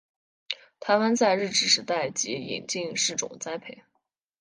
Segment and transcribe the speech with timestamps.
[0.79, 3.83] 台湾在日治时代即引进试种栽培。